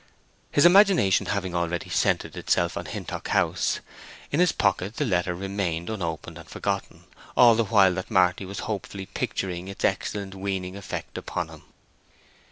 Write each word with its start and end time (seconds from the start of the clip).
His 0.51 0.65
imagination 0.65 1.27
having 1.27 1.53
already 1.53 1.91
centred 1.91 2.35
itself 2.35 2.75
on 2.75 2.85
Hintock 2.87 3.27
House, 3.27 3.81
in 4.31 4.39
his 4.39 4.51
pocket 4.51 4.95
the 4.95 5.05
letter 5.05 5.35
remained 5.35 5.91
unopened 5.91 6.39
and 6.39 6.49
forgotten, 6.49 7.03
all 7.37 7.53
the 7.53 7.65
while 7.65 7.93
that 7.93 8.09
Marty 8.09 8.43
was 8.45 8.61
hopefully 8.61 9.05
picturing 9.05 9.67
its 9.67 9.85
excellent 9.85 10.33
weaning 10.33 10.75
effect 10.75 11.19
upon 11.19 11.49
him. 11.49 11.65